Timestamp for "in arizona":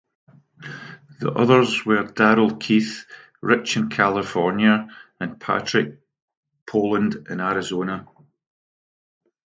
7.29-8.07